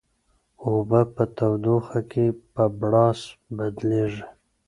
[0.65, 3.19] اوبه په تودوخه کې په بړاس
[3.55, 4.23] بدلیږي.